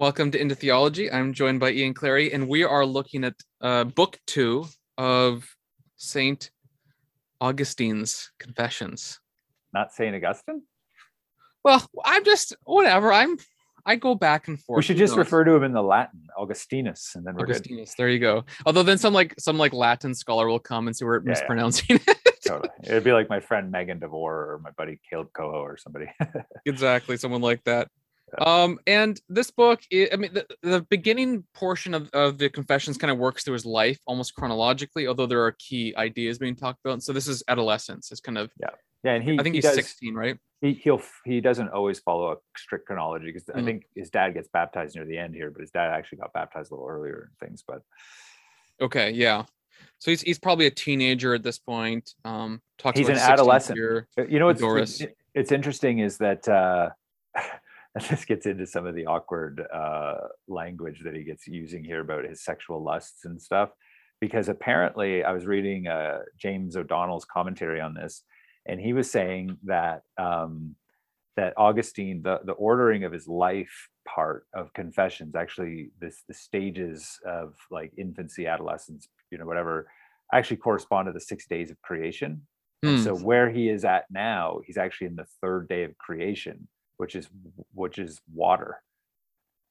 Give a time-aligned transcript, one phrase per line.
[0.00, 1.10] Welcome to Into Theology.
[1.10, 5.44] I'm joined by Ian Clary, and we are looking at uh, book two of
[5.96, 6.50] Saint
[7.40, 9.18] Augustine's Confessions.
[9.74, 10.62] Not Saint Augustine.
[11.64, 13.12] Well, I'm just whatever.
[13.12, 13.38] I'm
[13.84, 14.76] I go back and forth.
[14.76, 15.18] We should just knows?
[15.18, 17.56] refer to him in the Latin, Augustinus, and then we're good.
[17.56, 17.94] Augustinus.
[17.98, 18.44] There you go.
[18.66, 21.30] Although then some like some like Latin scholar will come and say we're Yeah, yeah.
[21.30, 22.18] mispronouncing it.
[22.46, 22.70] Totally.
[22.84, 26.06] It'd be like my friend Megan DeVore or my buddy Caleb Coho or somebody.
[26.66, 27.88] exactly someone like that
[28.40, 33.10] um and this book i, mean the, the beginning portion of, of the confessions kind
[33.10, 37.02] of works through his life almost chronologically although there are key ideas being talked about
[37.02, 38.68] so this is adolescence it's kind of yeah,
[39.04, 39.12] yeah.
[39.14, 42.32] and he i think he he's does, 16 right He he'll he doesn't always follow
[42.32, 43.64] a strict chronology because I Mm.
[43.64, 46.70] think his dad gets baptized near the end here, but his dad actually got baptized
[46.70, 47.62] a little earlier and things.
[47.66, 47.82] But
[48.80, 49.44] okay yeah
[50.00, 53.76] so he's, he's probably a teenager at this point um talks He's about an adolescent.
[53.76, 54.08] year.
[54.28, 55.00] You know what's Doris.
[55.00, 56.90] it's, it's interesting is that uh
[58.10, 62.24] this gets into some of the awkward uh language that he gets using here about
[62.24, 63.70] his sexual lusts and stuff
[64.20, 68.22] because apparently i was reading uh james o'donnell's commentary on this
[68.66, 70.74] and he was saying that um
[71.36, 77.18] that augustine the the ordering of his life part of confessions actually this the stages
[77.26, 79.86] of like infancy adolescence you know whatever
[80.32, 82.42] actually correspond to the six days of creation
[82.84, 83.02] and Hmm.
[83.04, 86.68] so where he is at now, he's actually in the third day of creation,
[86.98, 87.28] which is
[87.72, 88.80] which is water.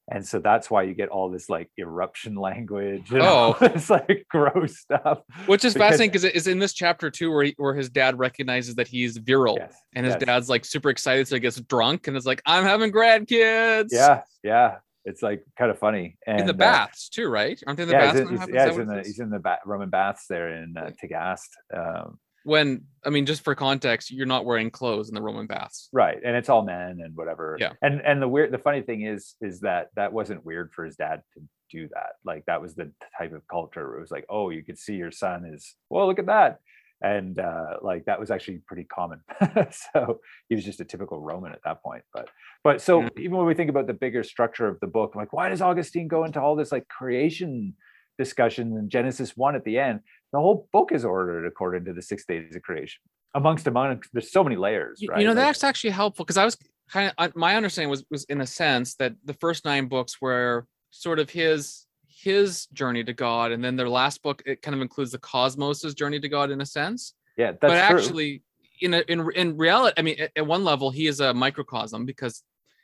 [0.10, 3.12] And so that's why you get all this like eruption language.
[3.12, 3.58] And Oh.
[3.62, 5.20] this like gross stuff.
[5.48, 8.18] which is because- fascinating because it's in this chapter too where he, where his dad
[8.18, 9.76] recognizes that he's virile Yes.
[9.96, 10.24] and his yes.
[10.24, 14.22] dad's like super excited so he gets drunk and is like i'm having grandkids Yeah,
[14.44, 14.78] yeah.
[15.04, 16.18] It's like kind of funny.
[16.28, 17.58] And in the uh, baths too, right?
[17.66, 18.30] Aren't they in the yeah, baths?
[18.30, 20.92] he's in, yeah, he's in the he's in the ba- Roman baths there in uh,
[21.02, 21.48] Tagaste.
[21.74, 25.90] Um, when I mean, just for context, you're not wearing clothes in the Roman baths.
[25.92, 27.74] right and it's all men and whatever Yeah.
[27.82, 30.96] and and the weird the funny thing is is that that wasn't weird for his
[30.96, 34.26] dad to do that like that was the type of culture where it was like
[34.30, 36.60] oh you could see your son is well look at that
[37.02, 39.20] and uh like that was actually pretty common
[39.94, 42.30] so he was just a typical roman at that point but
[42.64, 43.10] but so Yeah.
[43.20, 45.62] even when we think about the bigger structure of the book I'm like why does
[45.62, 47.76] augustine go into all this like creation
[48.18, 50.00] discussion in genesis 1 at the end
[50.34, 53.02] the whole book is ordered according to the six days of creation
[53.36, 56.46] amongst among there's so many layers right you know, Like- that's actually helpful because I
[56.46, 56.58] was
[56.90, 60.66] kind of my understanding was was in a sense that the first nine books were
[60.92, 61.86] sort of his
[62.24, 65.94] his journey to God, and then their last book it kind of includes the cosmos's
[65.94, 67.14] journey to God in a sense.
[67.38, 67.78] Yeah, that's but true.
[68.00, 68.42] actually,
[68.82, 72.06] in a, in in reality, I mean, at, at one level, he is a microcosm
[72.06, 72.42] because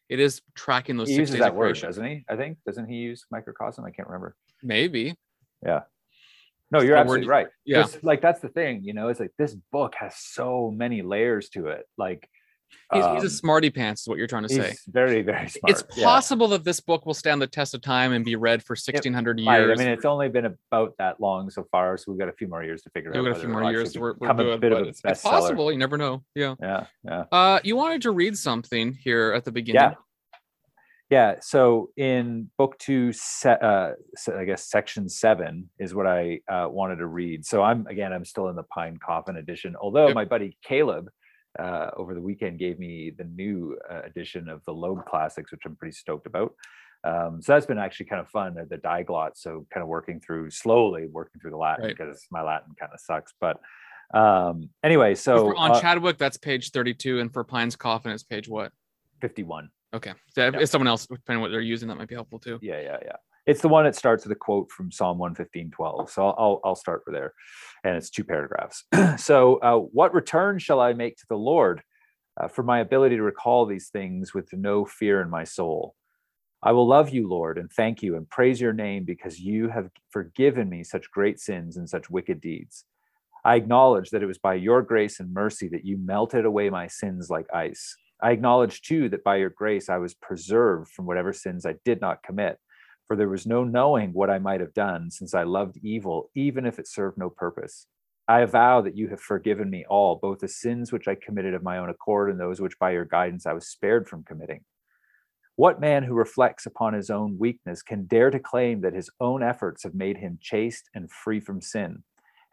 [0.09, 1.87] it is tracking those he six uses days that of word, creation.
[1.89, 2.25] doesn't he?
[2.29, 3.83] I think doesn't he use microcosm?
[3.85, 4.35] I can't remember.
[4.61, 5.15] Maybe,
[6.73, 7.47] No, you're absolutely right.
[7.65, 7.81] yeah.
[7.81, 9.09] It's like that's the thing, you know.
[9.09, 11.85] It's like this book has so many layers to it.
[11.99, 12.27] Like
[12.91, 14.69] he's, he's a um, smarty pants, is what you're trying to say.
[14.69, 15.69] he's very, very smart.
[15.69, 16.03] It's yeah.
[16.03, 19.39] possible that this book will stand the test of time and be read for 1600
[19.39, 19.79] years.
[19.79, 22.47] I mean, it's only been about that long so far, so we've got a few
[22.47, 23.17] more years to figure out.
[23.17, 23.33] We've out.
[23.33, 23.95] got a few more years.
[23.95, 25.71] We're, we're a bit of a it's, it's possible.
[25.71, 26.23] You never know.
[26.33, 26.55] Yeah.
[26.59, 27.25] Yeah, yeah.
[27.31, 29.81] Uh, you wanted to read something here at the beginning.
[29.81, 29.93] Yeah.
[31.13, 31.35] Yeah.
[31.41, 33.91] So in book two, se- uh,
[34.35, 37.45] I guess section seven is what I uh, wanted to read.
[37.45, 39.75] So I'm again, I'm still in the Pine Coffin edition.
[39.79, 40.15] Although Yep.
[40.15, 41.09] my buddy Caleb
[41.59, 45.61] uh, over the weekend gave me the new uh, edition of the Loeb Classics, which
[45.65, 46.51] I'm pretty stoked about.
[47.03, 48.57] Um, so that's been actually kind of fun.
[48.57, 51.95] uh, The diglot, so kind of working through slowly, working through the Latin Right.
[51.97, 53.33] because my Latin kind of sucks.
[53.39, 53.59] But
[54.17, 58.47] um, anyway, So on uh, Chadwick, that's page 32, and for Pine's Coffin, it's page
[58.49, 58.71] what?
[59.21, 59.69] 51.
[59.93, 60.13] Okay.
[60.29, 60.61] So if Yeah.
[60.61, 62.59] if someone else, depending on what they're using, that might be helpful too.
[62.61, 63.15] Yeah, yeah, yeah.
[63.45, 66.09] It's the one that starts with a quote from Psalm 115, 12.
[66.09, 67.33] So I'll, I'll, start with there.
[67.83, 68.85] And it's two paragraphs.
[69.17, 71.81] so, uh, what return shall I make to the Lord
[72.39, 75.95] uh, for my ability to recall these things with no fear in my soul?
[76.63, 79.89] I will love you, Lord, and thank you and praise your name because you have
[80.09, 82.85] forgiven me such great sins and such wicked deeds.
[83.43, 86.87] I acknowledge that it was by your grace and mercy that you melted away my
[86.87, 87.97] sins like ice.
[88.23, 91.99] I acknowledge too that by your grace I was preserved from whatever sins I did
[91.99, 92.57] not commit,
[93.05, 96.65] for there was no knowing what I might have done, since I loved evil, even
[96.65, 97.85] if it served no purpose.
[98.25, 101.63] I avow that you have forgiven me all, both the sins which I committed of
[101.63, 104.63] my own accord and those which by your guidance I was spared from committing.
[105.57, 109.43] What man who reflects upon his own weakness can dare to claim that his own
[109.43, 112.03] efforts have made him chaste and free from sin,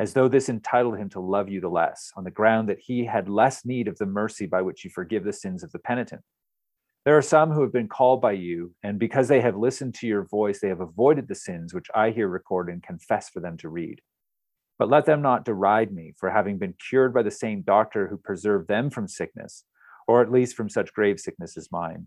[0.00, 3.04] as though this entitled him to love you the less, on the ground that he
[3.04, 6.22] had less need of the mercy by which you forgive the sins of the penitent?
[7.04, 10.06] There are some who have been called by you, and because they have listened to
[10.06, 13.58] your voice, they have avoided the sins which I here record and confess for them
[13.58, 14.00] to read.
[14.78, 18.16] But let them not deride me for having been cured by the same doctor who
[18.16, 19.64] preserved them from sickness,
[20.08, 22.06] or at least from such grave sickness as mine.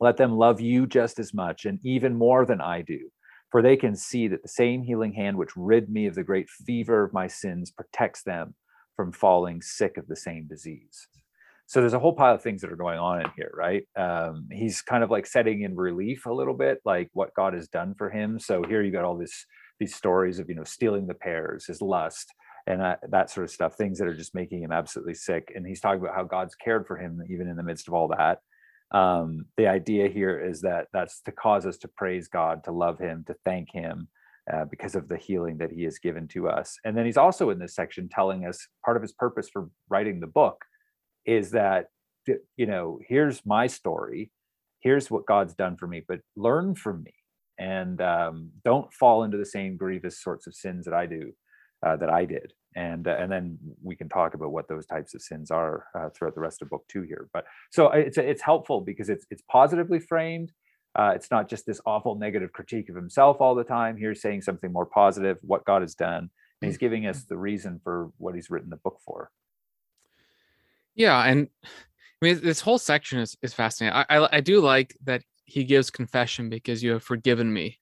[0.00, 3.10] Let them love you just as much and even more than I do,
[3.50, 6.48] for they can see that the same healing hand which rid me of the great
[6.48, 8.54] fever of my sins protects them
[8.96, 11.08] from falling sick of the same disease.
[11.66, 13.84] So there's a whole pile of things that are going on in here, right?
[13.96, 17.68] Um, he's kind of like setting in relief a little bit, like what God has
[17.68, 18.40] done for him.
[18.40, 19.46] So here you got all this
[19.78, 22.34] these stories of you know stealing the pears, his lust,
[22.66, 25.52] and that sort of stuff, things that are just making him absolutely sick.
[25.54, 28.08] And he's talking about how God's cared for him even in the midst of all
[28.08, 28.40] that
[28.92, 32.98] um, the idea here is that that's to cause us to praise God, to love
[32.98, 34.08] Him, to thank Him
[34.52, 36.78] uh, because of the healing that He has given to us.
[36.84, 40.20] And then He's also in this section telling us part of His purpose for writing
[40.20, 40.64] the book
[41.24, 41.86] is that,
[42.56, 44.32] you know, here's my story,
[44.80, 47.14] here's what God's done for me, but learn from me
[47.58, 51.32] and um, don't fall into the same grievous sorts of sins that I do,
[51.86, 55.14] uh, that I did and uh, and then we can talk about what those types
[55.14, 57.28] of sins are uh, throughout the rest of book two here.
[57.32, 60.52] But so it's it's helpful because it's it's positively framed
[60.96, 63.96] uh, it's not just this awful negative critique of himself all the time.
[63.96, 66.30] He's saying something more positive what god has done
[66.60, 69.30] and he's giving us the reason for what he's written the book for.
[70.94, 73.96] Yeah and i mean this whole section is, is fascinating.
[73.96, 77.79] I, I i do like that he gives confession because you have forgiven me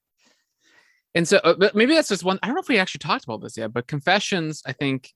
[1.15, 3.23] and so uh, but maybe that's just one i don't know if we actually talked
[3.23, 5.11] about this yet but confessions i think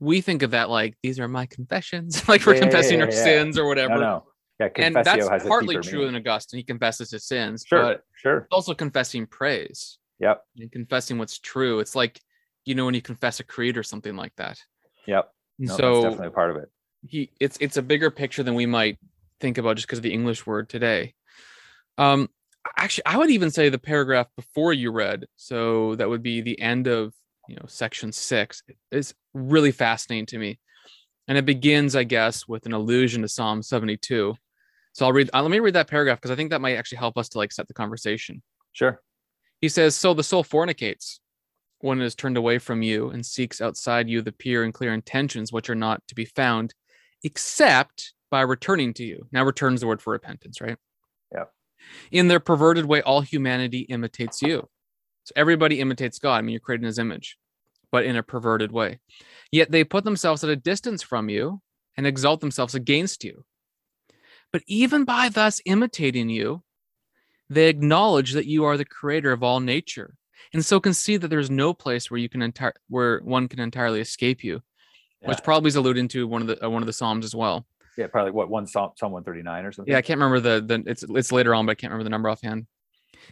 [0.00, 3.18] we think of that like these are my confessions like we're yeah, confessing yeah, yeah,
[3.18, 3.94] our sins or whatever.
[3.94, 4.24] no, no.
[4.60, 6.14] Yeah, and that's partly true meaning.
[6.14, 8.46] in augustine he confesses his sins sure but sure.
[8.50, 9.98] also confessing praise.
[10.18, 10.42] Yep.
[10.58, 11.80] And confessing what's true.
[11.80, 12.20] It's like
[12.64, 14.58] you know when you confess a creed or something like that.
[15.06, 15.30] Yep.
[15.58, 16.70] No, so definitely a part of it.
[17.06, 18.98] he it's it's a bigger picture than we might
[19.40, 21.14] think about just because of the english word today.
[21.98, 22.28] Um
[22.76, 26.60] actually i would even say the paragraph before you read so that would be the
[26.60, 27.12] end of
[27.48, 30.58] you know section six is really fascinating to me.
[31.26, 34.34] And it begins i guess with an allusion to psalm 72
[34.92, 36.98] so i'll read uh, let me read that paragraph because i think that might actually
[36.98, 38.42] help us to like set the conversation.
[38.72, 39.00] Sure.
[39.60, 41.20] He says so the soul fornicates
[41.80, 44.92] when it is turned away from you and seeks outside you the pure and clear
[44.92, 46.74] intentions which are not to be found
[47.22, 49.26] except by returning to you.
[49.32, 50.76] Now returns the word for repentance right
[52.10, 54.68] in their perverted way, all humanity imitates you.
[55.24, 56.36] So everybody imitates God.
[56.36, 57.38] I mean, you're created in his image,
[57.90, 59.00] but in a perverted way.
[59.50, 61.60] Yet they put themselves at a distance from you
[61.96, 63.44] and exalt themselves against you.
[64.52, 66.62] But even by thus imitating you,
[67.48, 70.16] they acknowledge that you are the creator of all nature,
[70.52, 73.60] and so can see that there's no place where you can entire where one can
[73.60, 74.62] entirely escape you,
[75.20, 75.28] yeah.
[75.28, 77.66] which probably is alluding to one of the uh, one of the psalms as well.
[77.96, 79.92] Yeah, probably what one Psalm, Psalm 139 or something.
[79.92, 82.10] Yeah, I can't remember the the it's it's later on, but I can't remember the
[82.10, 82.66] number offhand.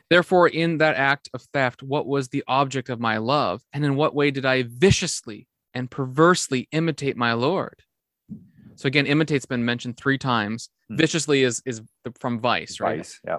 [0.09, 3.62] Therefore, in that act of theft, what was the object of my love?
[3.73, 7.82] And in what way did I viciously and perversely imitate my Lord?
[8.76, 10.70] So again, imitate's been mentioned three times.
[10.88, 10.97] Hmm.
[10.97, 11.82] Viciously is is
[12.19, 12.99] from vice, right?
[12.99, 13.38] Vice, yeah.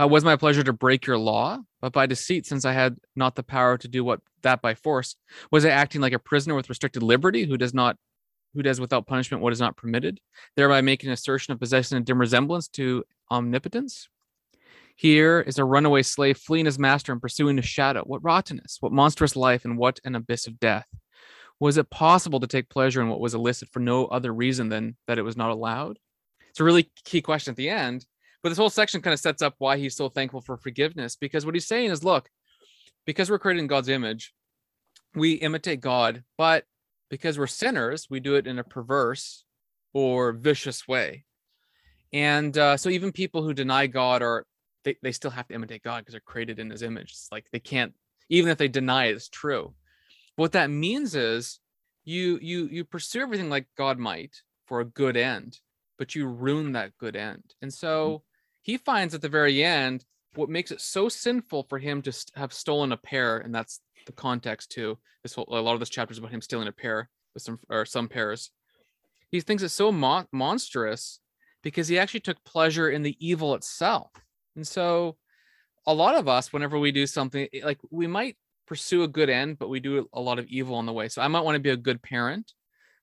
[0.00, 3.36] Uh, was my pleasure to break your law, but by deceit, since I had not
[3.36, 5.14] the power to do what that by force.
[5.52, 7.96] Was I acting like a prisoner with restricted liberty who does not
[8.54, 10.20] who does without punishment what is not permitted,
[10.56, 14.08] thereby making assertion of possessing a dim resemblance to omnipotence.
[14.96, 18.02] Here is a runaway slave fleeing his master and pursuing a shadow.
[18.04, 20.86] What rottenness, what monstrous life, and what an abyss of death.
[21.58, 24.96] Was it possible to take pleasure in what was illicit for no other reason than
[25.06, 25.98] that it was not allowed?
[26.50, 28.06] It's a really key question at the end.
[28.42, 31.46] But this whole section kind of sets up why he's so thankful for forgiveness because
[31.46, 32.28] what he's saying is look,
[33.06, 34.34] because we're created in God's image,
[35.14, 36.64] we imitate God, but
[37.14, 39.44] because we're sinners, we do it in a perverse
[39.92, 41.24] or vicious way.
[42.12, 44.46] And uh, so even people who deny God are
[44.82, 47.12] they, they still have to imitate God because they're created in his image.
[47.12, 47.94] It's like they can't,
[48.30, 49.74] even if they deny it, it's true.
[50.34, 51.60] What that means is
[52.02, 54.34] you you you pursue everything like God might
[54.66, 55.60] for a good end,
[55.98, 57.44] but you ruin that good end.
[57.62, 58.22] And so mm-hmm.
[58.62, 60.04] he finds at the very end
[60.34, 64.12] what makes it so sinful for him to have stolen a pear, and that's the
[64.12, 64.98] context too.
[65.22, 67.58] This whole a lot of this chapter is about him stealing a pear with some
[67.68, 68.50] or some pears.
[69.30, 71.20] He thinks it's so mo- monstrous
[71.62, 74.10] because he actually took pleasure in the evil itself.
[74.54, 75.16] And so
[75.86, 79.58] a lot of us, whenever we do something like we might pursue a good end,
[79.58, 81.08] but we do a lot of evil on the way.
[81.08, 82.52] So I might want to be a good parent,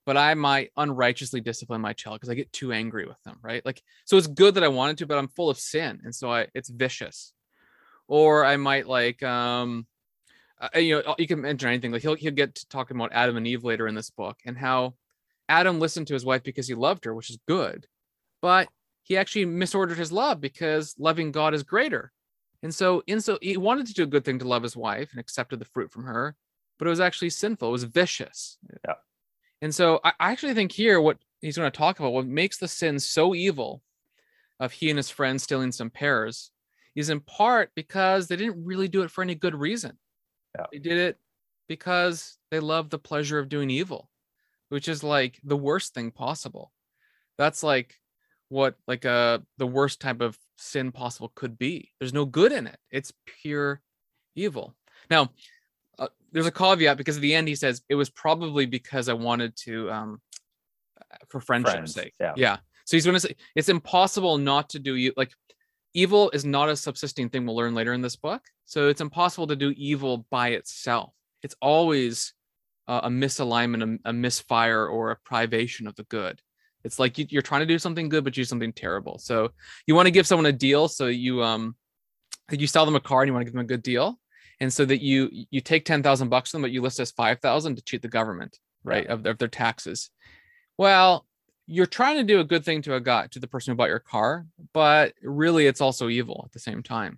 [0.06, 3.64] but I might unrighteously discipline my child because I get too angry with them, right?
[3.66, 6.02] Like, so it's good that I wanted to, but I'm full of sin.
[6.04, 7.34] And so I, it's vicious.
[8.08, 9.86] Or I might like, um,
[10.62, 11.92] uh, you know, you can mention anything.
[11.92, 14.58] Like he'll he'll get to talking about Adam and Eve later in this book and
[14.58, 14.94] how
[15.50, 17.88] Adam listened to his wife because he loved her, which is good,
[18.42, 18.70] but
[19.04, 22.12] he actually misordered his love because loving God is greater.
[22.64, 25.12] And so, in so he wanted to do a good thing to love his wife
[25.12, 26.36] and accepted the fruit from her,
[26.78, 27.70] but it was actually sinful.
[27.70, 28.58] It was vicious.
[28.88, 28.96] Yeah.
[29.62, 32.68] And so, I actually think here what he's going to talk about what makes the
[32.68, 33.82] sin so evil
[34.60, 36.52] of he and his friends stealing some pears
[36.96, 39.98] is in part because they didn't really do it for any good reason.
[40.58, 40.66] Yeah.
[40.72, 41.18] They did it
[41.68, 44.10] because they love the pleasure of doing evil,
[44.70, 46.72] which is like the worst thing possible.
[47.38, 47.96] That's like
[48.50, 51.92] what like uh the worst type of sin possible could be.
[52.00, 52.78] There's no good in it.
[52.92, 53.82] It's pure
[54.36, 54.76] evil.
[55.10, 55.32] Now,
[55.98, 59.14] uh, there's a caveat because at the end he says it was probably because I
[59.14, 60.22] wanted to um
[61.30, 62.14] for friendship's Friends, sake.
[62.20, 62.34] yeah.
[62.36, 62.58] Yeah.
[62.86, 65.32] So he's going to say it's impossible not to do you like
[65.94, 68.42] evil is not a subsisting thing we'll learn later in this book.
[68.66, 71.14] So it's impossible to do evil by itself.
[71.44, 72.34] It's always
[72.88, 76.42] uh, a misalignment, a, a misfire, or a privation of the good.
[76.84, 79.20] It's like you, you're trying to do something good, but you do something terrible.
[79.20, 79.52] So
[79.86, 80.88] you want to give someone a deal.
[80.88, 81.76] So you um
[82.50, 84.20] you sell them a car and you want to give them a good deal,
[84.60, 87.12] and so that you you take ten thousand bucks from them, but you list as
[87.12, 89.14] five thousand to cheat the government, right, Yeah.
[89.14, 90.10] of, of their taxes.
[90.78, 91.26] Well,
[91.72, 93.90] you're trying to do a good thing to a guy to the person who bought
[93.90, 97.18] your car, but really it's also evil at the same time.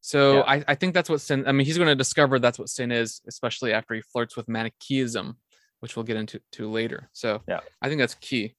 [0.00, 0.42] So Yeah.
[0.46, 1.44] I, I think that's what sin.
[1.46, 4.48] I mean, he's going to discover that's what sin is, especially after he flirts with
[4.48, 5.36] Manichaeism,
[5.80, 7.10] which we'll get into to later.
[7.12, 7.60] So Yeah.
[7.82, 8.54] I think that's key.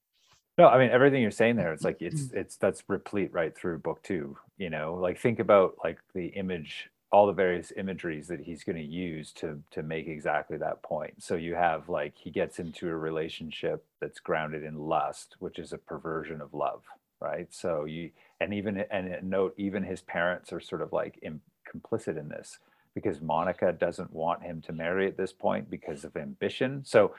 [0.57, 1.71] No, I mean everything you're saying there.
[1.71, 2.36] It's like it's mm.
[2.36, 4.38] it's that's replete right through book two.
[4.57, 8.77] You know, like think about like the image, all the various imageries that he's going
[8.77, 11.13] to use to to make exactly that point.
[11.22, 15.74] So you have like he gets into a relationship that's grounded in lust, which is
[15.74, 16.84] a perversion of love,
[17.20, 17.48] right?
[17.53, 21.41] So you and even and note even his parents are sort of like Im,
[21.74, 22.60] complicit in this
[22.94, 26.84] because Monica doesn't want him to marry at this point because of ambition.
[26.86, 27.13] So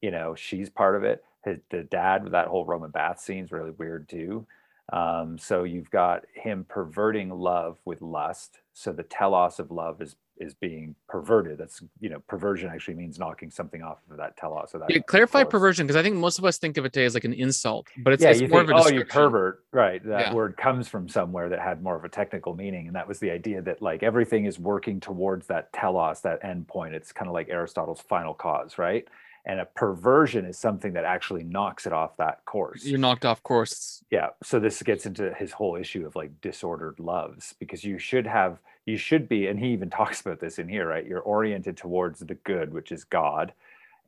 [0.00, 3.44] you know she's part of it his, the dad with that whole roman bath scene
[3.44, 4.46] is really weird too
[4.92, 10.16] um, so you've got him perverting love with lust so the telos of love is
[10.38, 14.74] is being perverted that's you know perversion actually means knocking something off of that telos
[14.74, 15.50] of that Yeah, clarify force.
[15.50, 17.86] perversion because I think most of us think of it today as like an insult,
[18.04, 20.04] but it's, yeah, it's you more think, of a oh, you pervert, right?
[20.04, 20.34] That Yeah.
[20.34, 23.30] word comes from somewhere that had more of a technical meaning, and that was the
[23.30, 26.94] idea that like everything is working towards that telos, that end point.
[26.94, 29.08] It's kind of like Aristotle's final cause, right?
[29.46, 32.84] And a perversion is something that actually knocks it off that course.
[32.84, 34.02] You're knocked off course.
[34.10, 34.30] yeah.
[34.42, 38.58] So this gets into his whole issue of like disordered loves because you should have,
[38.86, 41.06] you should be, and he even talks about this in here, right?
[41.06, 43.52] You're oriented towards the good, which is God.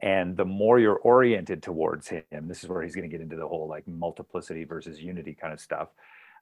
[0.01, 3.37] And the more you're oriented towards him, this is where he's going to get into
[3.37, 5.89] the whole like multiplicity versus unity kind of stuff.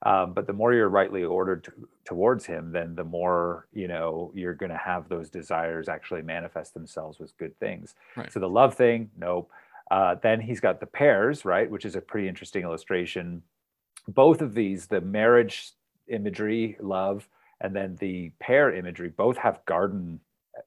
[0.05, 1.73] Um, but the more you're rightly ordered to,
[2.05, 6.75] towards him, then the more you know you're going to have those desires actually manifest
[6.75, 7.95] themselves with good things.
[8.17, 8.33] Right.
[8.33, 9.50] So the love thing, nope.
[9.91, 13.43] Uh, then he's got the pairs, right, which is a pretty interesting illustration.
[14.09, 15.73] Both of these, the marriage
[16.09, 17.29] imagery, love,
[17.61, 20.21] and then the pair imagery, both have garden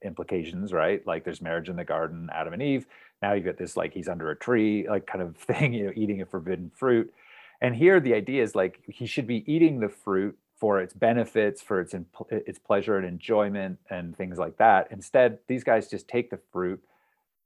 [0.04, 1.06] implications, right?
[1.06, 2.86] Like there's marriage in the garden, Adam and Eve.
[3.22, 5.94] Now you get this like he's under a tree, like kind of thing, you know,
[5.96, 7.14] eating a forbidden fruit.
[7.62, 11.62] And here the idea is like he should be eating the fruit for its benefits,
[11.62, 11.94] for its
[12.30, 14.88] its pleasure and enjoyment and things like that.
[14.92, 16.82] Instead, these guys just take the fruit.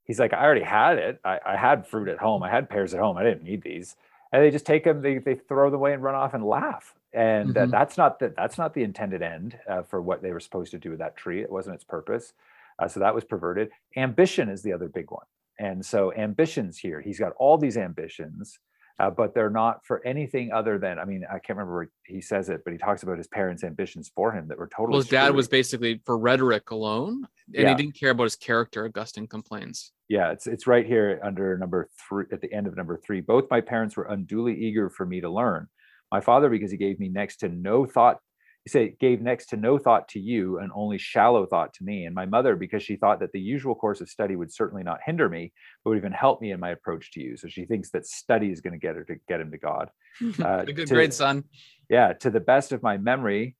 [0.04, 1.20] He's like, I already had it.
[1.24, 2.42] I, I had fruit at home.
[2.42, 3.16] I had pears at home.
[3.16, 3.96] I didn't need these.
[4.32, 5.00] And they just take them.
[5.00, 6.94] They, they throw them away and run off and laugh.
[7.12, 7.70] And uh, Mhm.
[7.70, 10.78] that's not the that's not the intended end uh, for what they were supposed to
[10.78, 11.40] do with that tree.
[11.40, 12.32] It wasn't its purpose.
[12.78, 13.70] Uh, so that was perverted.
[13.96, 15.26] Ambition is the other big one.
[15.60, 17.00] And so ambitions here.
[17.00, 18.58] He's got all these ambitions
[18.98, 22.20] uh, but they're not for anything other than i mean i can't remember where he
[22.20, 25.00] says it but he talks about his parents ambitions for him that were totally Well,
[25.00, 27.68] his dad was basically for rhetoric alone, and Yeah.
[27.70, 28.84] he didn't care about his character.
[28.86, 29.92] Augustine complains.
[30.08, 33.44] yeah it's it's right here under number three at the end of number three both
[33.50, 35.66] my parents were unduly eager for me to learn
[36.12, 38.18] my father because he gave me next to no thought
[38.64, 42.06] he said gave next to no thought to you and only shallow thought to me
[42.06, 45.00] and my mother because she thought that the usual course of study would certainly not
[45.04, 45.52] hinder me
[45.82, 47.36] but would even help me in my approach to you.
[47.36, 49.90] So she thinks that study is going to get her to get him to god.
[50.40, 51.44] Uh, a good to- grade, son.
[51.90, 53.56] yeah to the best of my memory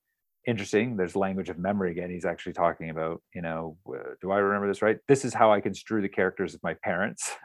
[0.46, 4.36] interesting there's language of memory again he's actually talking about you know uh, do i
[4.38, 4.98] remember this right?
[5.08, 7.32] This is how i construe the characters of my parents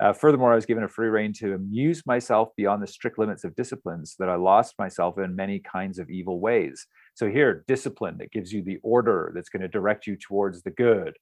[0.00, 3.44] uh, furthermore i was given a free rein to amuse myself beyond the strict limits
[3.44, 6.86] of discipline so that i lost myself in many kinds of evil ways.
[7.14, 10.70] So here discipline that gives you the order that's going to direct you towards the
[10.70, 11.16] good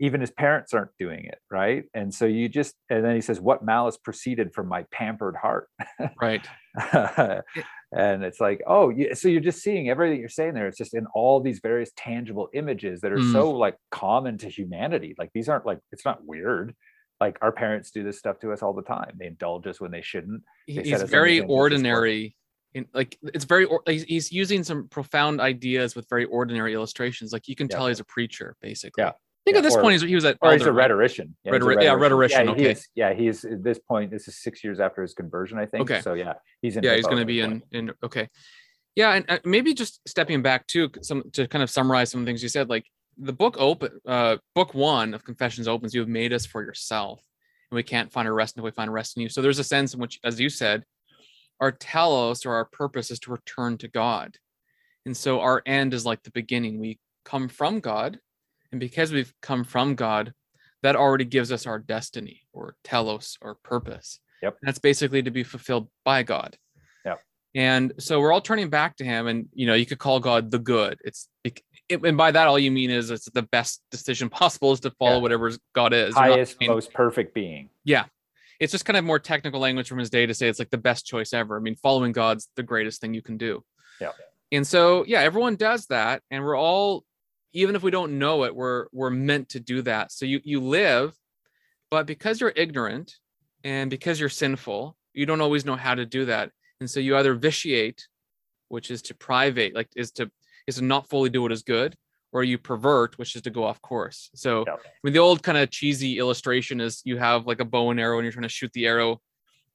[0.00, 1.84] even his parents aren't doing it right?
[1.94, 5.68] And so you just and then he says what malice proceeded from my pampered heart?
[6.20, 6.46] Right.
[6.92, 10.68] and it's like oh you, so you're just seeing everything you're saying there.
[10.68, 13.32] It's just in all these various tangible images that are Mm.
[13.32, 15.14] so like common to humanity.
[15.18, 16.74] Like these aren't like it's not weird
[17.22, 19.90] like our parents do this stuff to us all the time they indulge us when
[19.96, 21.50] they shouldn't They He's very these ambitious courses.
[21.50, 22.36] ordinary.
[22.74, 27.28] In, like it's very he's, using some profound ideas with very ordinary illustrations.
[27.32, 27.76] Like you can Yeah.
[27.76, 29.02] tell he's a preacher, basically.
[29.04, 29.12] Yeah.
[29.44, 31.36] think Yeah, at this or- point he's, he was at or he's a rhetorician.
[31.44, 32.76] he's a Rhetori- yeah, rhetorician, Yeah, okay.
[32.94, 34.10] yeah, he's at this point.
[34.10, 35.82] This is six years after his conversion, I think.
[35.82, 36.00] Okay.
[36.00, 36.82] So yeah, he's in.
[36.82, 38.26] yeah he's going to be this in in okay
[38.96, 42.42] yeah and uh, maybe just stepping back too some to kind of summarize some things
[42.42, 42.84] you said like
[43.22, 47.22] the book open uh book one of confessions opens you have made us for yourself
[47.70, 49.28] and we can't find a rest until we find a rest in you.
[49.28, 50.84] So there's a sense in which as you said
[51.60, 54.36] our telos or our purpose is to return to god.
[55.06, 56.80] And so our end is like the beginning.
[56.80, 58.18] We come from god
[58.72, 60.34] and because we've come from god
[60.82, 64.18] that already gives us our destiny or telos or purpose.
[64.42, 64.58] Yep.
[64.60, 66.56] And that's basically to be fulfilled by god.
[67.04, 67.20] Yep.
[67.54, 70.50] and so we're all turning back to him and you know you could call god
[70.50, 70.98] the good.
[71.04, 71.28] It's
[71.92, 74.90] it, and by that all you mean is it's the best decision possible is to
[74.92, 75.22] follow Yeah.
[75.22, 77.70] whatever god is not highest, saying- most perfect being.
[77.84, 78.04] Yeah.
[78.60, 80.78] It's just kind of more technical language from his day to say it's like the
[80.78, 81.56] best choice ever.
[81.56, 83.64] I mean, following God's the greatest thing you can do.
[84.00, 84.12] Yeah.
[84.52, 87.04] And so, yeah, everyone does that, and we're all,
[87.54, 90.12] even if we don't know it, we're we're meant to do that.
[90.12, 91.12] So you you live,
[91.90, 93.16] but because you're ignorant
[93.64, 97.16] and because you're sinful, you don't always know how to do that, and so you
[97.16, 98.06] either vitiate,
[98.68, 100.30] which is to private, like is to
[100.66, 101.96] is to not fully do what is good,
[102.32, 104.30] or you pervert, which is to go off course.
[104.34, 104.74] So Yeah.
[104.74, 108.00] I mean, the old kind of cheesy illustration is you have like a bow and
[108.00, 109.20] arrow and you're trying to shoot the arrow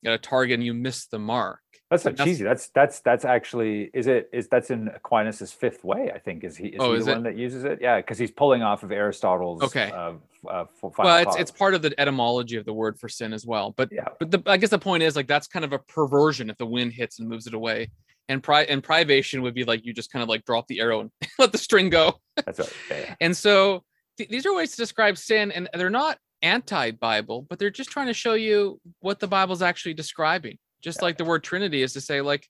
[0.05, 1.59] at a target and you miss the mark.
[1.89, 2.43] That's not that's- cheesy.
[2.43, 6.11] That's that's that's actually is it is that's in Aquinas's fifth way.
[6.13, 7.15] I think is he is Oh, he is the it?
[7.15, 7.79] one that uses it?
[7.81, 9.61] Yeah, because he's pulling off of Aristotle's.
[9.63, 9.89] Okay.
[9.91, 10.13] Uh,
[10.49, 11.39] uh, well, it's thought.
[11.39, 13.73] it's part of the etymology of the word for sin as well.
[13.77, 16.49] But yeah, but the, I guess the point is like that's kind of a perversion
[16.49, 17.89] if the wind hits and moves it away.
[18.29, 20.99] And pri and privation would be like you just kind of like drop the arrow
[21.01, 22.19] and let the string go.
[22.35, 22.73] that's right.
[22.91, 23.15] Yeah, yeah.
[23.21, 23.83] And so
[24.17, 28.07] th- these are ways to describe sin, and they're not anti-Bible, but they're just trying
[28.07, 30.57] to show you what the Bible's actually describing.
[30.81, 31.05] Just Yeah.
[31.05, 32.47] like the word Trinity is to say, like,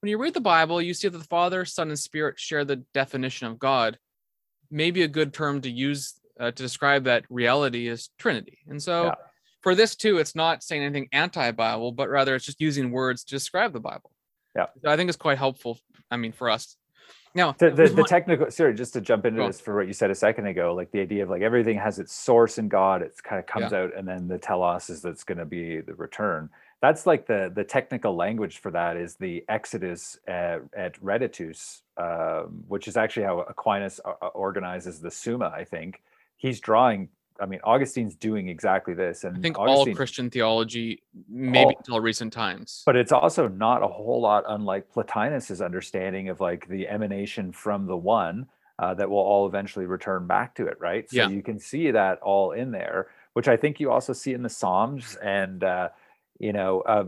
[0.00, 2.76] when you read the Bible, you see that the Father, Son, and Spirit share the
[2.92, 3.98] definition of God.
[4.70, 8.58] Maybe a good term to use uh, to describe that reality is Trinity.
[8.68, 9.14] And so
[9.62, 13.34] for this too, it's not saying anything anti-Bible, but rather it's just using words to
[13.34, 14.10] describe the Bible.
[14.56, 14.66] Yeah.
[14.82, 15.78] So I think it's quite helpful.
[16.10, 16.76] I mean, for us.
[17.36, 20.10] Now, the, the, the technical sorry just to jump into this for what you said
[20.10, 23.12] a second ago like the idea of like everything has its source in god it
[23.24, 26.48] kind of comes out and then the telos is that's going to be the return
[26.80, 32.62] that's like the the technical language for that is the exitus at, at reditus um,
[32.68, 36.00] which is actually how aquinas o- o- organizes the summa i think
[36.36, 37.08] he's drawing
[37.40, 42.00] i mean augustine's doing exactly this and I think all Christian theology, maybe All- until
[42.00, 42.82] recent times.
[42.86, 47.86] but it's also not a whole lot unlike Plotinus's understanding of like the emanation from
[47.86, 48.46] the one
[48.78, 51.08] uh, that will all eventually return back to it, right?
[51.08, 51.28] So Yeah.
[51.28, 54.48] you can see that all in there, which I think you also see in the
[54.48, 55.62] Psalms and.
[55.64, 55.88] Uh,
[56.40, 57.04] you know, uh,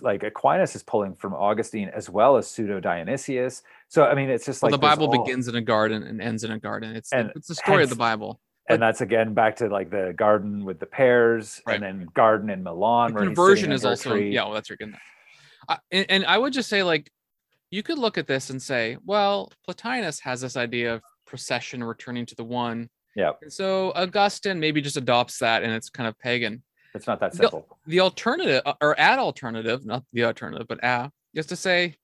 [0.00, 3.62] like Aquinas is pulling from Augustine as well as Pseudo Dionysius.
[3.88, 6.18] So I mean, it's just well, like the Bible all- begins in a garden and
[6.18, 6.96] ends in a garden.
[6.96, 8.40] It's And it's the story of the Bible.
[8.68, 11.74] And that's again back to like the garden with the pears, Right.
[11.74, 13.12] and then garden in Milan.
[13.14, 14.30] The conversion is also tree.
[14.32, 14.44] yeah.
[14.44, 14.94] Well, that's your good.
[15.68, 17.10] Uh, and, and I would just say like,
[17.70, 22.24] you could look at this and say, well, Plotinus has this idea of procession returning
[22.26, 22.88] to the one.
[23.16, 23.32] Yeah.
[23.42, 26.62] And so Augustine maybe just adopts that, and it's kind of pagan.
[26.94, 27.66] It's not that simple.
[27.86, 31.96] the alternative uh, or ad alternative, not the alternative, but a is to say,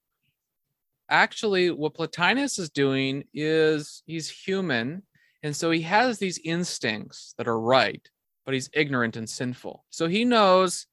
[1.09, 5.03] actually, what Plotinus is doing is he's human,
[5.43, 8.07] and so he has these instincts that are right,
[8.45, 9.85] but he's ignorant and sinful.
[9.91, 10.87] So he knows,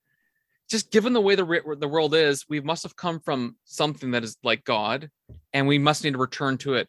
[0.70, 4.24] just given the way the the world is, we must have come from something that
[4.24, 5.10] is like God,
[5.54, 6.88] and we must need to return to it.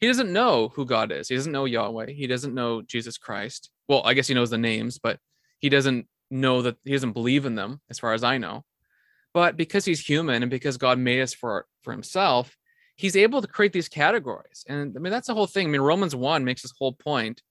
[0.00, 1.28] He doesn't know who God is.
[1.28, 2.12] He doesn't know Yahweh.
[2.12, 3.70] He doesn't know Jesus Christ.
[3.88, 5.18] Well, I guess he knows the names, but
[5.58, 8.64] he doesn't know that he doesn't believe in them as far as i know
[9.32, 12.56] but because he's human and because god made us for for himself
[12.98, 15.80] he's able to create these categories and i mean that's the whole thing i mean
[15.80, 17.42] romans 1 makes this whole point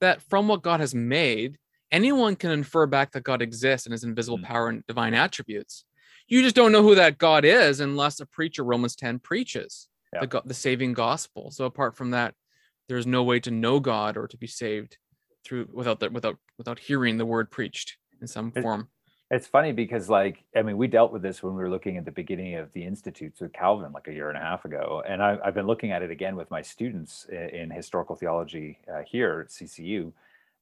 [0.00, 1.58] that from what god has made
[1.90, 4.44] anyone can infer back that god exists and his invisible Mm.
[4.44, 5.84] power and divine attributes
[6.28, 10.26] you just don't know who that god is unless a preacher romans 10 preaches Yeah.
[10.26, 12.34] the, the saving gospel so apart from that
[12.88, 14.98] there's no way to know god or to be saved
[15.44, 18.88] through without the without without hearing the word preached in some It- form.
[19.30, 22.04] It's funny because, like, I mean, we dealt with this when we were looking at
[22.04, 25.22] the beginning of the institutes with Calvin, like a year and a half ago, and
[25.22, 29.02] I, I've been looking at it again with my students i- in historical theology uh,
[29.06, 30.12] here at CCU,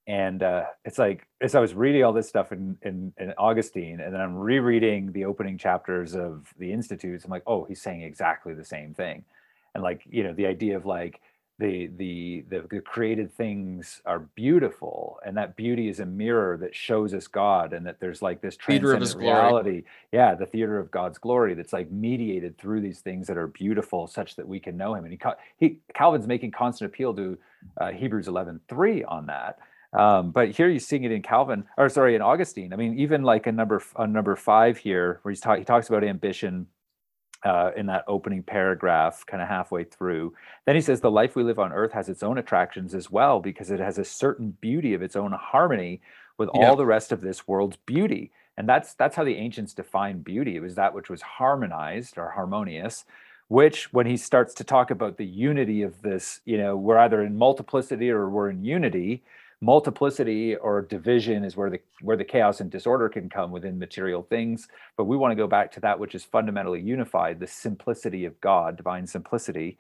[0.07, 4.01] and uh, it's like as I was reading all this stuff in, in in Augustine,
[4.01, 7.25] and then I'm rereading the opening chapters of the institutes.
[7.25, 9.25] I'm like, oh, he's saying exactly the same thing,
[9.75, 11.23] and like, you know, the idea of like
[11.59, 16.75] the the the, the created things are beautiful and that beauty is a mirror that
[16.75, 19.27] shows us god and that there's like this Theater of his glory.
[19.27, 23.49] reality yeah the theater of god's glory that's like mediated through these things that are
[23.49, 25.19] beautiful such that we can know him and he,
[25.59, 27.37] he calvin's making constant appeal to
[27.81, 29.59] uh, hebrews 11 3 on that
[29.93, 32.73] Um, but here you're seeing it in Calvin, or sorry, in Augustine.
[32.75, 35.89] I mean, even like a number on number five here, where he's talk, he talks
[35.89, 36.67] about ambition
[37.45, 40.35] uh, in that opening paragraph, kind of halfway through.
[40.67, 43.41] Then he says the life we live on earth has its own attractions as well
[43.41, 46.01] because it has a certain beauty of its own harmony
[46.37, 48.31] with all the rest of this world's beauty.
[48.57, 50.57] And that's that's how the ancients defined beauty.
[50.57, 53.05] It was that which was harmonized or harmonious
[53.49, 57.23] which when he starts to talk about the unity of this you know we're either
[57.23, 59.23] in multiplicity or we're in unity
[59.61, 64.23] multiplicity or division is where the where the chaos and disorder can come within material
[64.23, 68.25] things but we want to go back to that which is fundamentally unified the simplicity
[68.25, 69.77] of god divine simplicity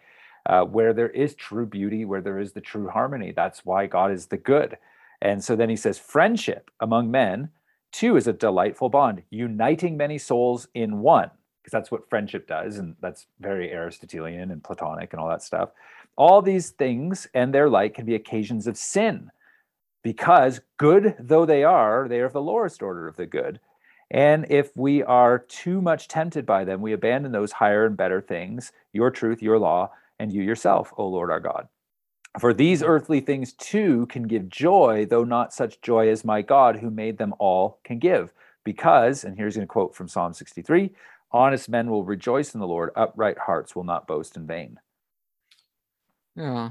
[0.48, 3.32] uh, where there is true beauty where there is the true harmony.
[3.32, 4.78] That's why god is the good.
[5.20, 7.50] And so then he says friendship among men
[7.92, 11.30] too is a delightful bond uniting many souls in one.
[11.62, 15.70] Because that's what friendship does and that's very aristotelian and platonic and all that stuff.
[16.16, 19.30] All these things and their like can be occasions of sin
[20.02, 23.60] because good though they are, they are of the lowest order of the good.
[24.10, 28.20] And if we are too much tempted by them, we abandon those higher and better
[28.20, 31.68] things, your truth, your law, and you yourself, O Lord our God.
[32.38, 36.76] For these earthly things too can give joy, though not such joy as my God,
[36.76, 38.32] who made them all, can give.
[38.64, 40.90] Because, and here's a quote from Psalm 63
[41.30, 44.80] honest men will rejoice in the Lord, upright hearts will not boast in vain.
[46.34, 46.70] Yeah.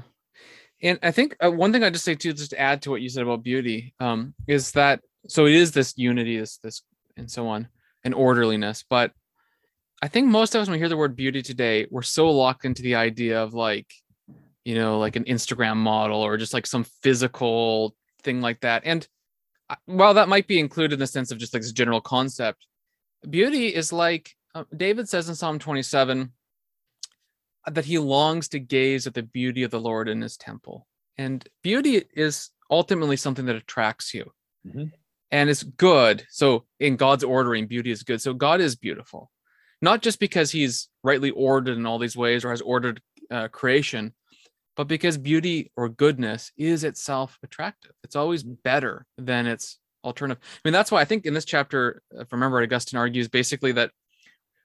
[0.82, 3.00] And I think uh, one thing I just say too, just to add to what
[3.00, 6.82] you said about beauty, um, is that so it is this unity, this this
[7.16, 7.68] and so on,
[8.04, 8.84] and orderliness.
[8.88, 9.12] But
[10.00, 12.64] I think most of us, when we hear the word beauty today, we're so locked
[12.64, 13.92] into the idea of like,
[14.64, 18.82] you know, like an Instagram model or just like some physical thing like that.
[18.84, 19.06] And
[19.86, 22.66] while that might be included in the sense of just like this general concept,
[23.28, 26.32] beauty is like uh, David says in Psalm 27
[27.74, 30.86] that he longs to gaze at the beauty of the Lord in his temple.
[31.16, 34.30] And beauty is ultimately something that attracts you
[34.66, 34.84] mm-hmm.
[35.30, 36.24] and it's good.
[36.30, 38.22] So, in God's ordering, beauty is good.
[38.22, 39.30] So, God is beautiful,
[39.82, 43.00] not just because he's rightly ordered in all these ways or has ordered
[43.30, 44.14] uh, creation,
[44.76, 47.92] but because beauty or goodness is itself attractive.
[48.04, 50.42] It's always better than its alternative.
[50.44, 53.72] I mean, that's why I think in this chapter, if I remember, Augustine argues basically
[53.72, 53.90] that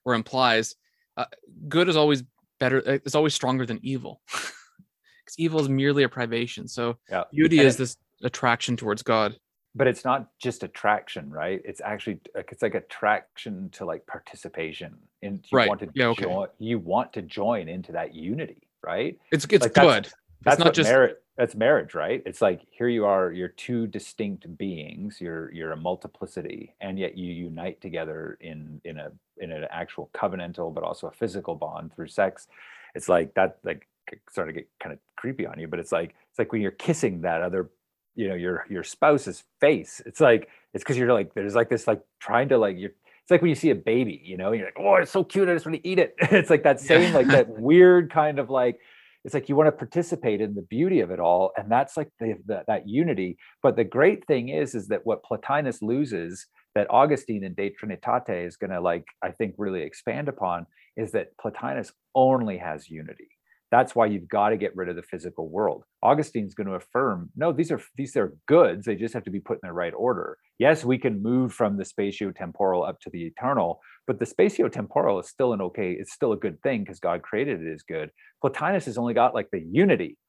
[0.06, 0.76] or implies
[1.18, 1.26] uh,
[1.68, 2.24] good is always
[2.64, 7.24] better uh, it's always stronger than evil because evil is merely a privation so yeah.
[7.32, 9.36] beauty and is it, this attraction towards god
[9.76, 15.44] but it's not just attraction right it's actually it's like attraction to like participation and
[15.52, 15.68] you right.
[15.68, 16.24] want to yeah, okay.
[16.24, 20.10] join, you want to join into that unity right it's it's like good
[20.44, 22.22] that's, not just marriage that's marriage right?
[22.26, 27.18] It's like here you are you're two distinct beings you're you're a multiplicity and yet
[27.18, 31.94] you unite together in in a in an actual covenantal but also a physical bond
[31.94, 32.48] through sex.
[32.96, 33.88] It's like that like
[34.30, 36.72] starting to get kind of creepy on you but it's like it's like when you're
[36.72, 37.72] kissing that other
[38.16, 41.88] you know your your spouse's face it's like it's because you're like there's like this
[41.88, 44.66] like trying to like you're it's like when you see a baby you know you're
[44.66, 46.14] like oh it's so cute i just want to eat it.
[46.22, 48.80] It's like that same like that weird kind of like
[49.24, 52.10] it's like you want to participate in the beauty of it all and that's like
[52.20, 53.38] the, the, that unity.
[53.62, 58.46] But the great thing is is that what plotinus loses that augustine in de trinitate
[58.46, 60.66] is going to like i think really expand upon
[60.98, 63.30] is that plotinus only has unity
[63.74, 65.84] that's why you've got to get rid of the physical world.
[66.04, 68.86] Augustine's going to affirm, no, these are these are goods.
[68.86, 70.38] They just have to be put in the right order.
[70.60, 75.28] Yes, we can move from the spatio-temporal up to the eternal, but the spatio-temporal is
[75.28, 78.12] still an okay, it's still a good thing because God created it as good.
[78.44, 80.20] Plotinus has only got like the unity.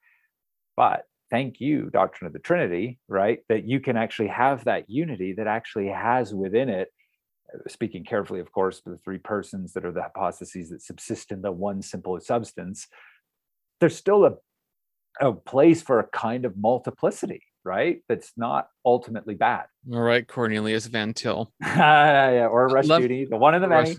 [0.74, 3.40] But thank you, doctrine of the Trinity, right?
[3.50, 6.88] That you can actually have that unity that actually has within it
[7.52, 11.42] uh, speaking carefully, of course, the three persons that are the hypostases that subsist in
[11.42, 12.86] the one simple substance,
[13.84, 14.34] there's still a,
[15.20, 18.02] a place for a kind of multiplicity right?
[18.08, 19.64] That's not ultimately bad.
[19.92, 21.52] All right cornelius van til.
[21.62, 23.96] Yeah, or rush Love, duty the one in the many.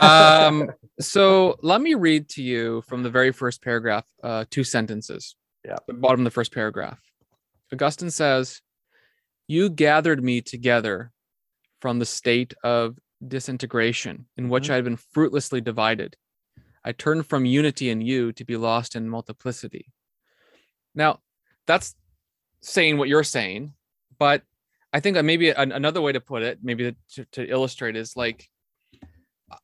[0.00, 5.36] Um so let me read to you from the very first paragraph uh two sentences.
[5.64, 5.76] Yeah.
[5.86, 7.00] The bottom of the first paragraph.
[7.72, 8.60] Augustine says
[9.48, 11.10] you gathered me together
[11.80, 14.72] from the state of disintegration in which mm-hmm.
[14.72, 16.16] i had been fruitlessly divided
[16.84, 19.92] I turn from unity in you to be lost in multiplicity.
[20.94, 21.20] Now,
[21.66, 21.94] that's
[22.60, 23.74] saying what you're saying,
[24.18, 24.42] but
[24.92, 28.48] I think maybe another way to put it, maybe to, to illustrate, is like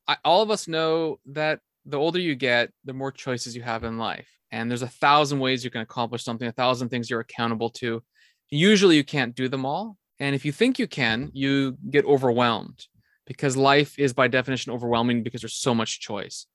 [0.06, 3.84] I, all of us know that the older you get, the more choices you have
[3.84, 4.28] in life.
[4.50, 8.02] And there's a thousand ways you can accomplish something, a thousand things you're accountable to.
[8.50, 9.96] Usually you can't do them all.
[10.20, 12.86] And if you think you can, you get overwhelmed
[13.26, 16.46] because life is by definition overwhelming because there's so much choice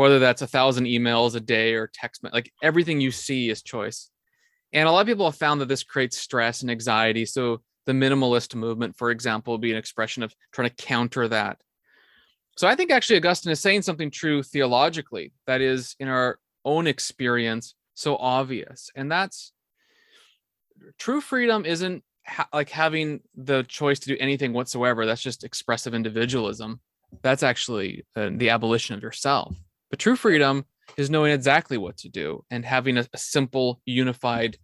[0.00, 4.10] whether that's a thousand emails a day or text like everything you see is choice
[4.72, 7.26] And a lot of people have found that this creates stress and anxiety.
[7.26, 11.58] So the minimalist movement, for example, would be an expression of trying to counter that.
[12.56, 16.86] So I think actually Augustine is saying something true theologically that is in our own
[16.86, 18.90] experience so obvious.
[18.94, 19.52] And that's
[20.98, 25.04] true freedom isn't ha- like having the choice to do anything whatsoever.
[25.04, 26.80] That's just expressive individualism.
[27.22, 29.56] That's actually uh, the abolition of yourself.
[29.90, 30.64] But true freedom
[30.96, 34.56] is knowing exactly what to do and having a, a simple, unified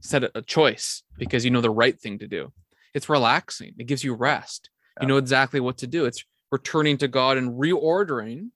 [0.00, 2.52] set of a choice because you know the right thing to do.
[2.92, 3.74] It's relaxing.
[3.78, 4.70] It gives you rest.
[4.96, 5.04] Yeah.
[5.04, 6.04] You know exactly what to do.
[6.04, 8.50] It's returning to God and reordering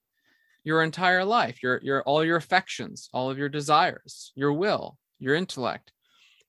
[0.63, 5.35] your entire life, your your all your affections, all of your desires, your will, your
[5.35, 5.91] intellect,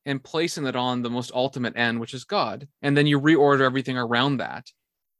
[0.04, 2.68] and placing it on the most ultimate end, which is God.
[2.82, 4.66] And then you reorder everything around that.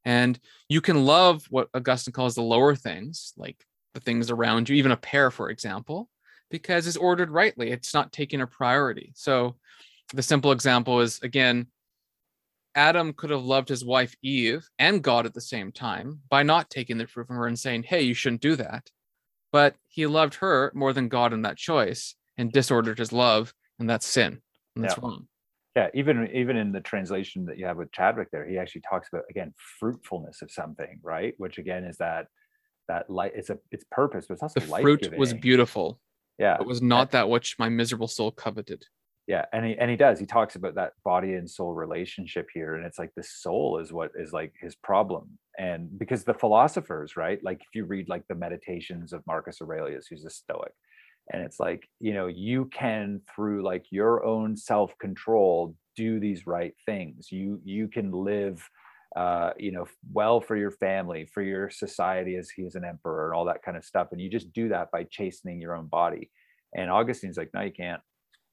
[0.05, 4.77] And you can love what Augustine calls the lower things, like the things around you,
[4.77, 6.09] even a pear, for example,
[6.51, 7.71] because it's ordered rightly.
[7.71, 9.13] It's not taking a priority.
[9.15, 9.57] So
[10.13, 11.67] the simple example is again,
[12.75, 16.71] Adam could have loved his wife Eve and God at the same time by not
[16.71, 18.91] taking the fruit from her and saying, Hey, you shouldn't do that.
[19.53, 23.91] But he loved her more than God in that choice and disordered his love, and
[23.91, 24.41] that's sin.
[24.77, 25.05] And that's yeah.
[25.05, 25.27] wrong.
[25.77, 29.09] Yeah, even even in the translation that you have with Chadwick there, he actually talks
[29.13, 31.35] about again fruitfulness of something, right?
[31.39, 32.27] Which again is that
[32.91, 36.01] that light it's a it's purpose but it's also the fruit was beautiful.
[36.39, 36.57] Yeah.
[36.59, 38.85] It was not that which my miserable soul coveted.
[39.27, 42.75] Yeah and he and he does he talks about that body and soul relationship here
[42.75, 47.17] and it's like the soul is what is like his problem and because the philosophers
[47.17, 50.73] right like if you read like the meditations of marcus aurelius who's a stoic
[51.33, 56.47] and it's like you know you can through like your own self control do these
[56.47, 57.31] right things.
[57.31, 58.67] You you can live
[59.17, 63.27] uh, you know, well for your family, for your society as he is an emperor
[63.27, 64.09] and all that kind of stuff.
[64.13, 66.31] And you just do that by chastening your own body.
[66.75, 68.01] And Augustine's like, no, you can't.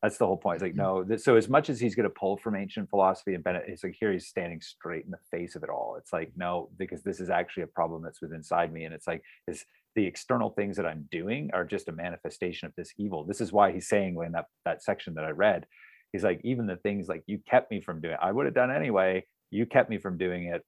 [0.01, 0.55] That's the whole point.
[0.55, 1.09] It's like, mm-hmm.
[1.09, 1.17] no.
[1.17, 3.95] So as much as he's going to pull from ancient philosophy and Bennett, it's like
[3.99, 5.95] here he's standing straight in the face of it all.
[5.99, 8.85] It's like, no, because this is actually a problem that's within inside me.
[8.85, 9.65] And it's like, is
[9.95, 13.23] the external things that I'm doing are just a manifestation of this evil.
[13.23, 15.65] This is why he's saying in that that section that I read,
[16.11, 18.71] he's like, even the things like you kept me from doing, I would have done
[18.71, 20.63] anyway you kept me from doing it.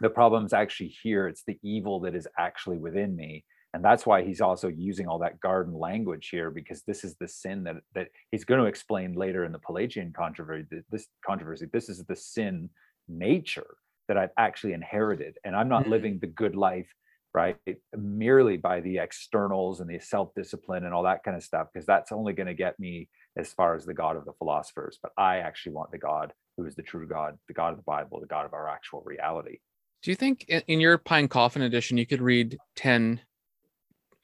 [0.00, 1.26] The problem's actually here.
[1.28, 3.44] It's the evil that is actually within me.
[3.74, 7.28] And that's why he's also using all that garden language here because this is the
[7.28, 11.90] sin that that he's going to explain later in the pelagian controversy this controversy this
[11.90, 12.70] is the sin
[13.08, 13.76] nature
[14.08, 15.36] that i've actually inherited.
[15.44, 15.90] And i'm not mm-hmm.
[15.90, 16.88] living the good life
[17.34, 17.58] right
[17.94, 22.10] merely by the externals and the self-discipline and all that kind of stuff because that's
[22.10, 24.98] only going to get me as far as the god of the philosophers.
[25.02, 27.84] But i actually want the god who is the true God, the God of the
[27.84, 29.58] Bible, the God of our actual reality.
[30.02, 33.20] Do you think in your Pine Coffin edition you could read 10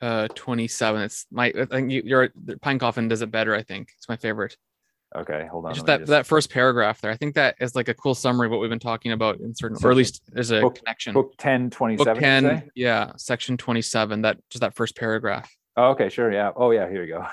[0.02, 1.02] uh 27?
[1.02, 3.88] It's my I think your Pine Coffin does it better, I think.
[3.96, 4.56] It's my favorite.
[5.16, 5.74] Okay, hold on.
[5.74, 6.10] Just that, just...
[6.10, 7.12] that first paragraph there.
[7.12, 9.54] I think that is like a cool summary of what we've been talking about in
[9.54, 11.14] certain, or at least there's a book, connection.
[11.14, 12.14] Book 10, 27.
[12.14, 14.22] Book 10, yeah, section 27.
[14.22, 15.48] That just that first paragraph.
[15.76, 16.32] Oh, okay, sure.
[16.32, 16.50] Yeah.
[16.56, 16.88] Oh, yeah.
[16.88, 17.26] Here you go.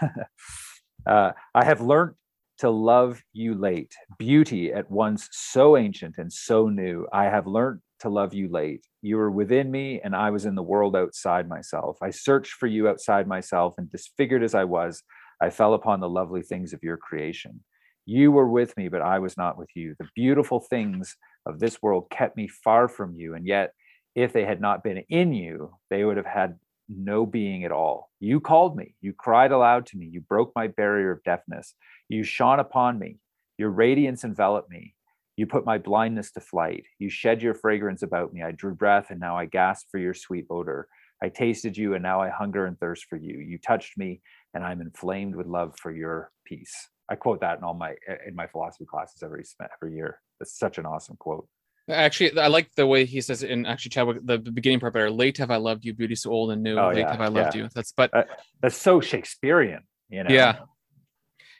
[1.11, 2.13] uh, I have learned
[2.61, 7.07] to love you late, beauty at once so ancient and so new.
[7.11, 8.85] I have learnt to love you late.
[9.01, 11.97] You were within me, and I was in the world outside myself.
[12.03, 15.01] I searched for you outside myself, and disfigured as I was,
[15.41, 17.63] I fell upon the lovely things of your creation.
[18.05, 19.95] You were with me, but I was not with you.
[19.97, 21.15] The beautiful things
[21.47, 23.73] of this world kept me far from you, and yet,
[24.13, 26.59] if they had not been in you, they would have had
[26.97, 28.11] no being at all.
[28.19, 31.73] You called me, you cried aloud to me, you broke my barrier of deafness,
[32.09, 33.17] you shone upon me,
[33.57, 34.95] your radiance enveloped me.
[35.37, 36.83] You put my blindness to flight.
[36.99, 38.43] You shed your fragrance about me.
[38.43, 40.87] I drew breath and now I gasp for your sweet odor.
[41.23, 43.39] I tasted you and now I hunger and thirst for you.
[43.39, 44.21] You touched me
[44.53, 46.89] and I'm inflamed with love for your peace.
[47.09, 47.95] I quote that in all my
[48.27, 49.43] in my philosophy classes every
[49.81, 50.19] every year.
[50.39, 51.47] It's such an awesome quote.
[51.89, 55.09] Actually, I like the way he says it in actually Chadwick, the beginning part better.
[55.09, 56.77] Late have I loved you, beauty so old and new.
[56.77, 57.63] Oh, Late yeah, have I loved yeah.
[57.63, 57.69] you.
[57.73, 58.23] That's but uh,
[58.61, 60.33] that's so Shakespearean, you know.
[60.33, 60.59] Yeah.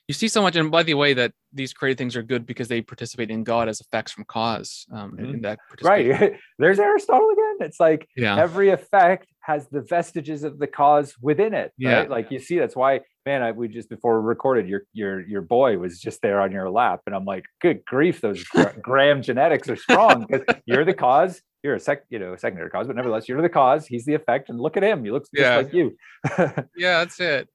[0.07, 2.67] You see so much, and by the way, that these created things are good because
[2.67, 4.86] they participate in God as effects from cause.
[4.91, 5.25] Um, mm-hmm.
[5.25, 6.34] in that right.
[6.60, 7.67] There's Aristotle again.
[7.67, 8.38] It's like yeah.
[8.38, 11.71] every effect has the vestiges of the cause within it.
[11.77, 11.99] Yeah.
[11.99, 12.10] Right?
[12.10, 15.41] Like you see, that's why man, I, we just before we recorded, your your your
[15.41, 18.43] boy was just there on your lap, and I'm like, good grief, those
[18.82, 21.41] Graham genetics are strong because you're the cause.
[21.63, 23.86] You're a sec, you know, secondary cause, but nevertheless, you're the cause.
[23.86, 25.04] He's the effect, and look at him.
[25.04, 25.58] He looks just yeah.
[25.58, 25.95] like you.
[26.75, 27.47] yeah, that's it.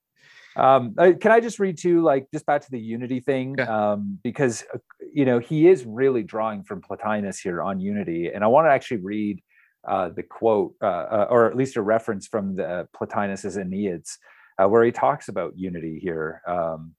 [0.55, 3.57] Um, uh, can I just read to like just back to the unity thing?
[3.59, 3.93] Yeah.
[3.93, 4.79] Um, because uh,
[5.13, 8.71] you know he is really drawing from Plotinus here on unity, and I want to
[8.71, 9.43] actually read
[9.87, 14.19] uh, the quote, uh, uh, or at least a reference from the Plotinus's Enneads
[14.59, 16.43] uh, where he talks about unity here.
[16.47, 16.95] Um,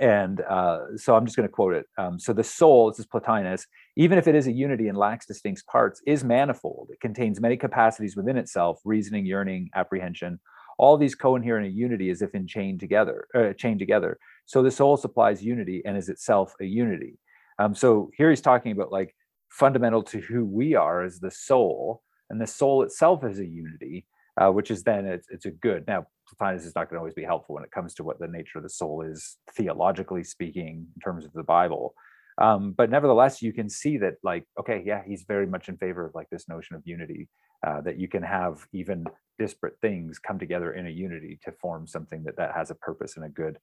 [0.00, 1.86] and uh, so I'm just going to quote it.
[1.98, 5.26] Um, so the soul, this is Plotinus, even if it is a unity and lacks
[5.26, 6.88] distinct parts, is manifold.
[6.90, 10.40] It contains many capacities within itself: reasoning, yearning, apprehension.
[10.78, 14.18] All these cohere in a unity as if in chain together, uh, chained together.
[14.46, 17.18] So the soul supplies unity and is itself a unity.
[17.58, 19.14] Um, so here he's talking about like
[19.52, 24.06] fundamental to who we are is the soul, and the soul itself is a unity,
[24.40, 25.84] uh, which is then it's, it's a good.
[25.86, 28.28] Now Plotinus is not going to always be helpful when it comes to what the
[28.28, 31.94] nature of the soul is theologically speaking in terms of the Bible.
[32.40, 36.06] Um, but nevertheless, you can see that like okay, yeah, he's very much in favor
[36.06, 37.28] of like this notion of unity,
[37.66, 39.04] uh, that you can have even
[39.38, 43.16] disparate things come together in a unity to form something that that has a purpose
[43.16, 43.58] and a good.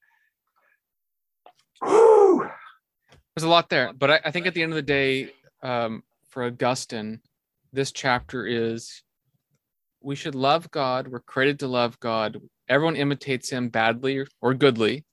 [1.82, 6.02] There's a lot there, but I, I think at the end of the day, um,
[6.28, 7.20] for Augustine,
[7.72, 9.02] this chapter is
[10.02, 11.08] we should love God.
[11.08, 12.40] We're created to love God.
[12.68, 15.04] Everyone imitates him badly or goodly.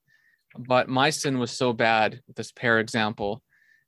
[0.57, 3.43] But my sin was so bad with this pear example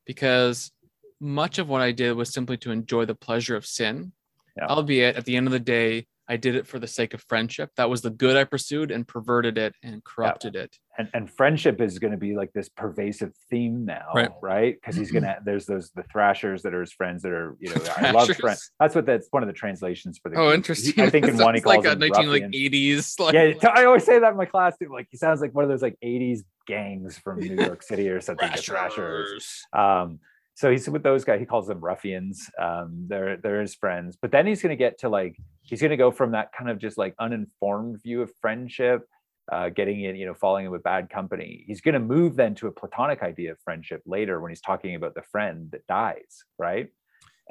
[0.06, 0.72] because
[1.19, 4.12] much of what I did was simply to enjoy the pleasure of sin.
[4.58, 4.67] Yeah.
[4.67, 7.71] Albeit at the end of the day, I did it for the sake of friendship.
[7.75, 10.61] That was the good I pursued and perverted it and corrupted yeah.
[10.61, 10.77] it.
[10.99, 14.11] And and friendship is going to be like this pervasive theme now,
[14.41, 14.75] right?
[14.75, 17.81] Because he's gonna there's those the thrashers that are his friends that are you know
[17.97, 18.71] I love friends.
[18.79, 20.37] That's what that's one of the translations for the.
[20.37, 21.03] Oh, interesting.
[21.03, 23.19] I think in one he calls like a 19 like 80s.
[23.19, 23.33] Like...
[23.33, 24.89] Yeah, I always say that in my class too.
[24.93, 28.21] Like he sounds like one of those like 80s gangs from New York City or
[28.21, 28.47] something.
[28.49, 28.65] Thrashers.
[28.65, 29.65] thrashers.
[29.73, 30.19] Um,
[30.60, 34.30] so he's with those guys he calls them ruffians um, they're they're his friends but
[34.30, 36.78] then he's going to get to like he's going to go from that kind of
[36.78, 39.08] just like uninformed view of friendship
[39.52, 42.54] uh, getting in you know falling in with bad company he's going to move then
[42.54, 46.43] to a platonic idea of friendship later when he's talking about the friend that dies
[46.60, 46.89] right?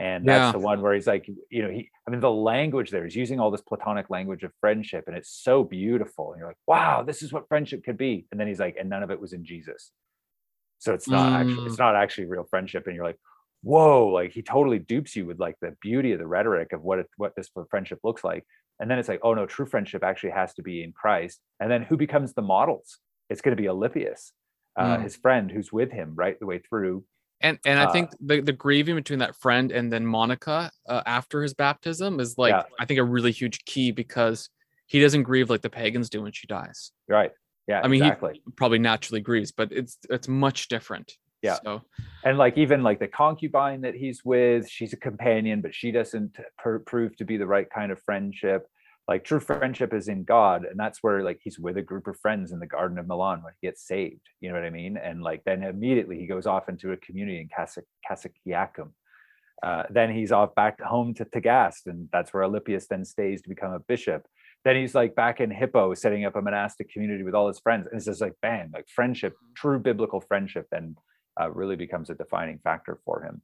[0.00, 0.52] And that's yeah.
[0.52, 3.40] the one where he's like you know he i mean the language there he's using
[3.40, 7.20] all this platonic language of friendship and it's so beautiful and you're like wow this
[7.20, 8.28] is what friendship could be.
[8.30, 9.90] And then he's like and none of it was in jesus
[10.78, 11.40] so it's not mm.
[11.40, 13.18] actually it's not actually real friendship and you're like
[13.62, 16.98] whoa like he totally dupes you with like the beauty of the rhetoric of what
[17.00, 18.44] it, what this friendship looks like
[18.80, 21.70] and then it's like oh no true friendship actually has to be in christ and
[21.70, 22.98] then who becomes the models
[23.30, 24.32] it's going to be Alypius,
[24.78, 25.02] uh, mm.
[25.02, 27.04] his friend who's with him right the way through
[27.40, 31.02] and and uh, i think the, the grieving between that friend and then monica uh,
[31.04, 32.62] after his baptism is like yeah.
[32.78, 34.48] i think a really huge key because
[34.86, 37.32] he doesn't grieve like the pagans do when she dies right
[37.68, 38.40] yeah, I mean, exactly.
[38.44, 41.12] he probably naturally grieves, but it's it's much different.
[41.42, 41.58] Yeah.
[41.62, 41.82] So.
[42.24, 46.36] And like even like the concubine that he's with, she's a companion, but she doesn't
[46.56, 48.66] per- prove to be the right kind of friendship.
[49.06, 52.18] Like true friendship is in God, and that's where like he's with a group of
[52.18, 54.28] friends in the Garden of Milan when he gets saved.
[54.40, 54.96] You know what I mean?
[54.96, 57.48] And like then immediately he goes off into a community in
[58.10, 58.90] Cassiciacum.
[59.62, 63.48] Uh, then he's off back home to Tagaste, and that's where Alypius then stays to
[63.48, 64.26] become a bishop
[64.68, 67.86] then he's like back in Hippo setting up a monastic community with all his friends.
[67.86, 70.94] And it's just like, bang, like friendship, true biblical friendship then
[71.40, 73.40] uh, really becomes a defining factor for him.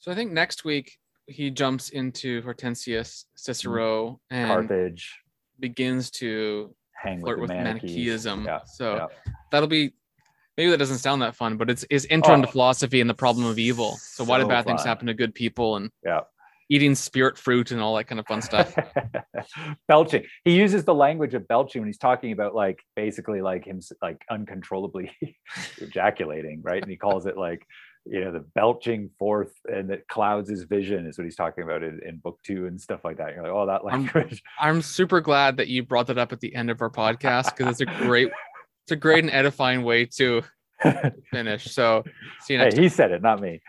[0.00, 5.16] So I think next week he jumps into Hortensius, Cicero, and Carthage
[5.60, 8.44] begins to hang flirt with, with Manichaeism.
[8.44, 9.06] Yeah, so yeah.
[9.52, 9.92] that'll be
[10.56, 13.14] maybe that doesn't sound that fun, but it's his intro oh, into philosophy and the
[13.14, 13.92] problem of evil.
[13.92, 14.76] So, so why do bad fun.
[14.76, 15.76] things happen to good people?
[15.76, 16.22] And yeah,
[16.72, 18.74] eating spirit fruit and all that kind of fun stuff.
[19.88, 20.24] belching.
[20.42, 24.22] He uses the language of belching when he's talking about like basically like him like
[24.30, 25.12] uncontrollably
[25.78, 26.80] ejaculating, right?
[26.80, 27.66] And he calls it like
[28.06, 31.82] you know the belching forth and that clouds his vision is what he's talking about
[31.82, 33.34] in, in book two and stuff like that.
[33.34, 34.42] You're like, oh, that language.
[34.58, 37.54] I'm, I'm super glad that you brought that up at the end of our podcast
[37.54, 38.30] because it's a great,
[38.84, 40.42] it's a great and edifying way to
[41.30, 41.66] finish.
[41.66, 42.02] So
[42.40, 42.76] see you next.
[42.76, 43.60] Hey, he said it, not me.